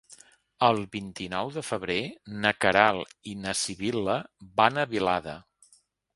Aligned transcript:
El 0.67 0.79
vint-i-nou 0.95 1.51
de 1.57 1.63
febrer 1.67 1.97
na 2.47 2.53
Queralt 2.65 3.15
i 3.33 3.35
na 3.43 3.55
Sibil·la 3.61 4.19
van 4.65 4.83
a 4.83 4.89
Vilada. 4.97 5.39